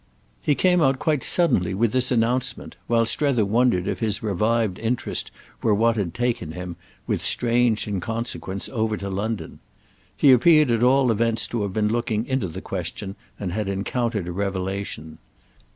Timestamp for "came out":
0.55-0.97